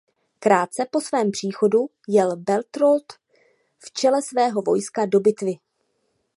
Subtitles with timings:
[0.39, 3.13] Krátce po svém příchodu jel Berthold
[3.79, 5.53] v čele svého vojska do bitvy.